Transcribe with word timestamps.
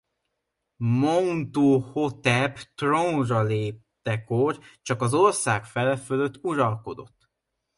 Montuhotep 0.99 2.65
trónra 2.75 3.43
léptekor 3.43 4.59
csak 4.81 5.01
az 5.01 5.13
ország 5.13 5.65
fele 5.65 5.97
fölött 5.97 6.43
uralkodott. 6.43 7.29